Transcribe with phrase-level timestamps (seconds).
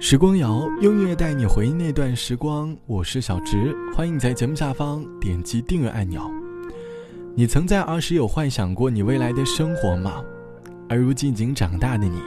[0.00, 6.22] 时光谣用音乐带你回忆那段时光，我是小植，欢迎你在节目下方点击订阅按钮。
[7.34, 10.22] 你曾在儿时有幻想过你未来的生活吗？
[10.88, 12.22] 而如今已经长大的你，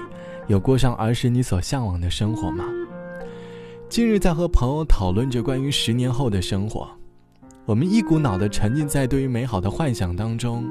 [0.47, 2.65] 有过上儿时你所向往的生活吗？
[3.87, 6.89] 近日在和朋友讨论着关于十年后的生活，
[7.65, 10.65] 我们一股脑的沉浸在对于美好的幻想当中，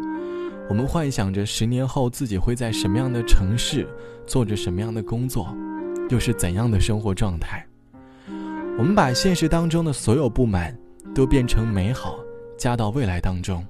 [0.69, 3.89] 我们幻想着十年后自己会在什么样的城市，
[4.27, 5.49] 做着什么样的工作。
[6.11, 7.65] 又是怎样的生活状态？
[8.77, 10.77] 我们把现实当中的所有不满
[11.15, 12.19] 都变成美好，
[12.59, 13.65] 加到未来当中。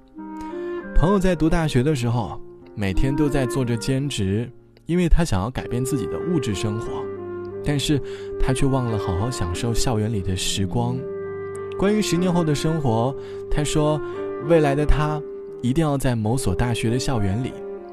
[0.95, 2.41] 朋友在读大学的时候，
[2.75, 4.51] 每天都在做着兼职，
[4.87, 7.05] 因为他想要改变自己的物质生活，
[7.65, 8.01] 但是
[8.41, 10.97] 他却忘了好好享受校园里的时光。
[11.79, 13.15] 关于十年后的生活，
[13.51, 14.01] 他说，
[14.49, 15.21] 未来的他
[15.63, 17.53] 一定要在某所大学的校园里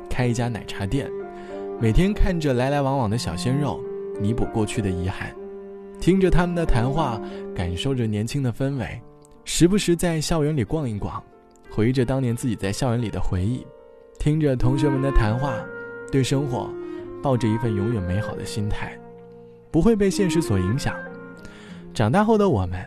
[0.09, 1.09] 开一家奶茶店，
[1.81, 3.81] 每天看着来来往往的小鲜肉。
[4.21, 5.33] 弥补过去的遗憾，
[5.99, 7.21] 听着他们的谈话，
[7.55, 9.01] 感受着年轻的氛围，
[9.45, 11.21] 时不时在校园里逛一逛，
[11.69, 13.65] 回忆着当年自己在校园里的回忆，
[14.19, 15.53] 听着同学们的谈话，
[16.11, 16.69] 对生活
[17.21, 18.97] 抱着一份永远美好的心态，
[19.71, 20.95] 不会被现实所影响。
[21.93, 22.79] 长大后的我们，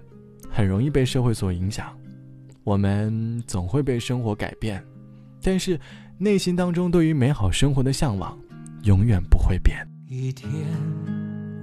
[0.50, 1.86] 很容易被社会所影响，
[2.64, 4.82] 我们总会被生活改变，
[5.42, 5.78] 但是
[6.18, 8.38] 内心当中对于美好生活的向往，
[8.84, 9.86] 永远不会变。
[10.08, 10.48] 一天。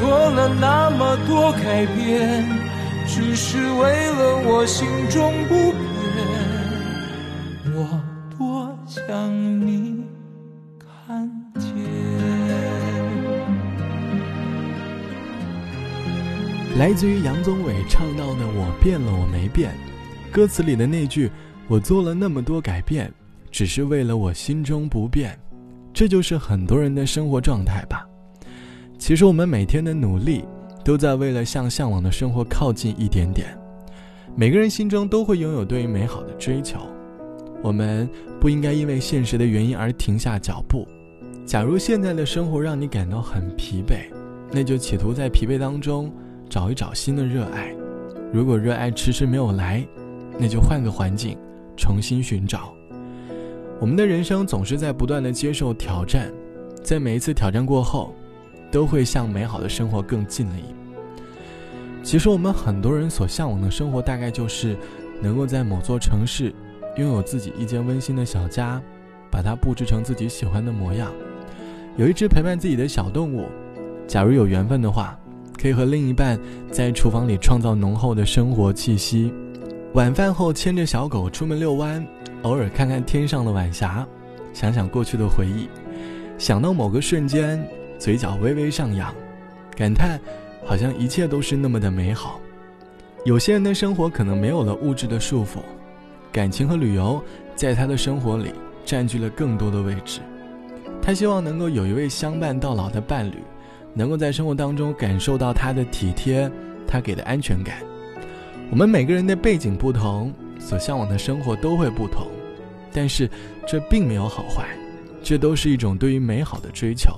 [0.00, 2.42] 做了那么多改变，
[3.06, 5.76] 只是为了我心中不变。
[7.76, 8.00] 我
[8.38, 9.30] 多想
[9.60, 10.02] 你
[10.78, 11.70] 看见。
[16.78, 19.70] 来自于杨宗纬唱到的“我变了，我没变”，
[20.32, 21.30] 歌词里的那句
[21.68, 23.12] “我做了那么多改变，
[23.50, 25.38] 只是为了我心中不变”，
[25.92, 28.06] 这就是很多人的生活状态吧。
[29.00, 30.44] 其实我们每天的努力，
[30.84, 33.58] 都在为了向向往的生活靠近一点点。
[34.36, 36.80] 每个人心中都会拥有对于美好的追求，
[37.62, 38.06] 我们
[38.38, 40.86] 不应该因为现实的原因而停下脚步。
[41.46, 44.12] 假如现在的生活让你感到很疲惫，
[44.52, 46.12] 那就企图在疲惫当中
[46.50, 47.74] 找一找新的热爱。
[48.30, 49.82] 如果热爱迟迟没有来，
[50.38, 51.38] 那就换个环境，
[51.74, 52.70] 重新寻找。
[53.80, 56.30] 我们的人生总是在不断的接受挑战，
[56.82, 58.14] 在每一次挑战过后，
[58.70, 61.02] 都会向美好的生活更近了一步。
[62.02, 64.76] 其实我们很多人所向往的生活，大概就是
[65.20, 66.54] 能够在某座城市
[66.96, 68.80] 拥有自己一间温馨的小家，
[69.30, 71.12] 把它布置成自己喜欢的模样，
[71.96, 73.46] 有一只陪伴自己的小动物。
[74.06, 75.18] 假如有缘分的话，
[75.60, 76.38] 可以和另一半
[76.70, 79.32] 在厨房里创造浓厚的生活气息。
[79.92, 82.04] 晚饭后牵着小狗出门遛弯，
[82.42, 84.06] 偶尔看看天上的晚霞，
[84.54, 85.68] 想想过去的回忆，
[86.38, 87.62] 想到某个瞬间，
[88.00, 89.14] 嘴角微微上扬，
[89.76, 90.18] 感叹。
[90.62, 92.38] 好像一切都是那么的美好。
[93.24, 95.58] 有些人的生活可能没有了物质的束缚，
[96.30, 97.20] 感情和旅游
[97.56, 98.52] 在他的生活里
[98.84, 100.20] 占据了更多的位置。
[101.00, 103.38] 他希望能够有一位相伴到老的伴侣，
[103.94, 106.48] 能够在生活当中感受到他的体贴，
[106.86, 107.76] 他给的安全感。
[108.70, 112.26] 我们每个人的背景不同，所向往的生活都会不同，
[112.92, 113.28] 但是
[113.66, 114.68] 这并没有好坏，
[115.22, 117.10] 这都是一种对于美好的追求。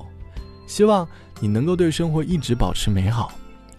[0.66, 1.06] 希望
[1.40, 3.32] 你能够对生活一直保持美好。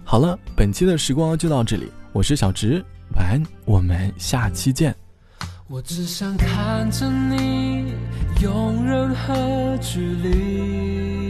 [0.04, 2.84] 好了，本期的时光就到这里，我是小直，
[3.16, 4.96] 晚安，我们下期见。
[5.68, 7.94] 我只想看着你
[8.42, 11.30] 用任何距离，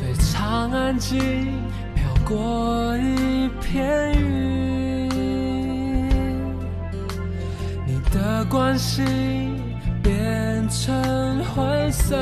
[0.00, 1.18] 非常安静，
[1.94, 5.08] 飘过一片云，
[7.86, 9.04] 你的关心。
[10.02, 12.16] 变成灰色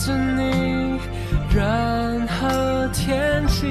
[0.00, 0.98] 着你，
[1.54, 3.68] 任何天气。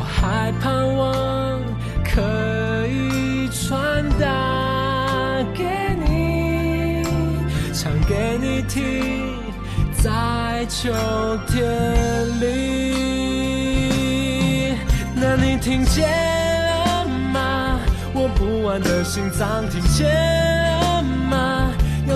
[0.00, 1.60] 还盼望
[2.04, 5.64] 可以传达给
[6.06, 7.04] 你，
[7.72, 9.34] 唱给你听，
[10.02, 10.92] 在秋
[11.46, 11.60] 天
[12.40, 12.46] 里。
[15.14, 17.80] 那你听见了吗？
[18.12, 20.08] 我不安的心脏听见
[20.80, 21.57] 了吗？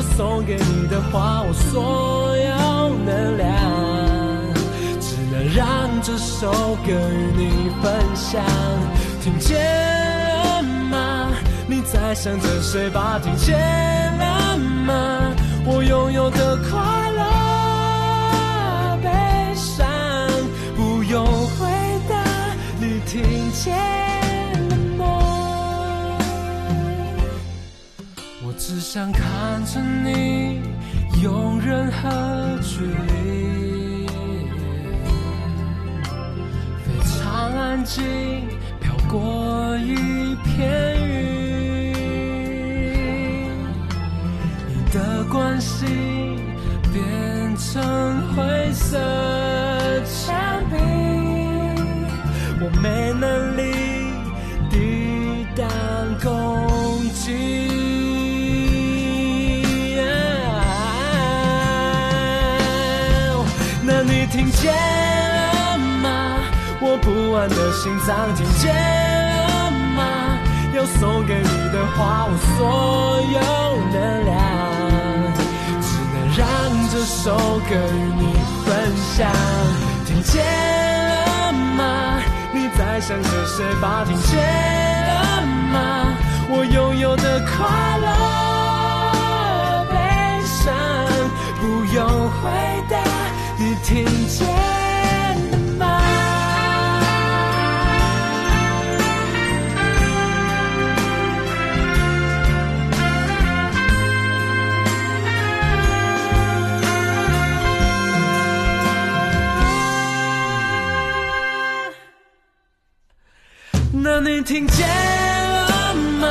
[0.02, 3.49] 送给你的话，我所有能量。
[5.00, 6.50] 只能让这首
[6.84, 8.43] 歌与你分享，
[9.22, 9.58] 听见
[10.28, 11.31] 了吗？
[11.66, 13.19] 你在想着谁吧？
[13.22, 13.56] 听见
[14.19, 14.56] 了
[14.87, 15.34] 吗？
[15.64, 17.22] 我拥有的快乐、
[28.94, 29.25] 想看
[29.65, 30.61] 着你，
[31.23, 32.11] 用任何
[32.61, 34.06] 距离。
[36.85, 38.05] 非常安静
[38.82, 41.94] 飘过一片云，
[44.69, 45.89] 你的关心
[46.93, 48.99] 变成灰色
[64.32, 66.41] 听见了吗？
[66.81, 70.39] 我不安的心脏听见了吗？
[70.74, 73.39] 要送给你的话，我所有
[73.93, 74.32] 能量，
[75.82, 76.43] 只能让
[76.89, 77.36] 这首
[77.69, 78.32] 歌与你
[78.65, 79.31] 分享。
[80.06, 82.19] 听见了吗？
[82.55, 84.03] 你在想着谁吧？
[84.08, 86.17] 听见了吗？
[86.48, 88.06] 我拥有的快乐、
[89.91, 89.94] 悲
[90.46, 90.72] 伤，
[91.60, 92.01] 不用
[92.41, 92.48] 回
[92.89, 92.96] 答，
[93.58, 94.05] 你听
[113.94, 116.27] 那你听见了吗？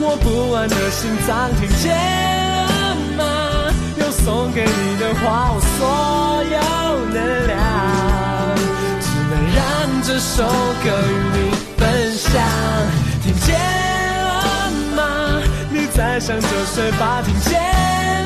[0.00, 3.22] 我不安的心脏听见了吗？
[4.00, 6.56] 有送给你的话，我所有
[7.12, 7.54] 能量，
[9.02, 9.60] 只能让
[10.02, 10.42] 这首
[10.82, 11.36] 歌与你
[11.76, 11.84] 分
[12.16, 12.32] 享。
[13.22, 13.54] 听见
[14.24, 14.98] 了吗？
[15.70, 17.20] 你在想着谁吧？
[17.22, 18.25] 听见。